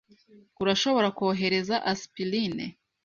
[0.61, 2.65] Urashobora kohereza aspirine?